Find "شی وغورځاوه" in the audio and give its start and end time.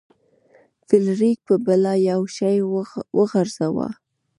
2.35-3.87